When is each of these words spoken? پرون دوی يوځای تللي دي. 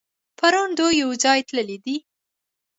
پرون 0.37 0.69
دوی 0.77 0.93
يوځای 1.03 1.39
تللي 1.49 1.77
دي. 1.85 1.97